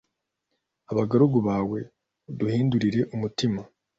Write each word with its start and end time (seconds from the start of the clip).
Abagaragu 0.91 1.39
bawe 1.47 1.79
uduhindurire 2.29 3.01
umutima 3.15 3.61